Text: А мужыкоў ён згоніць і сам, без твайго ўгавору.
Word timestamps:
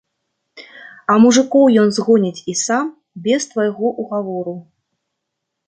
А 1.13 1.17
мужыкоў 1.25 1.65
ён 1.83 1.89
згоніць 1.99 2.43
і 2.55 2.57
сам, 2.63 2.85
без 3.29 3.41
твайго 3.53 3.87
ўгавору. 4.07 4.59